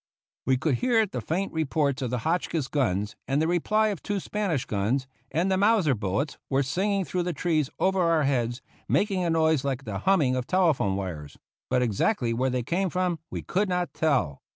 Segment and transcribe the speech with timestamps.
[0.47, 4.19] We could hear the faint reports of the Hotchkiss guns and the reply of two
[4.19, 9.23] Spanish guns, and the Mauser bullets were singing through the trees over our heads, making
[9.23, 11.37] a noise like the humming of telephone wires;
[11.69, 14.41] but exactly where they came from we could not tell.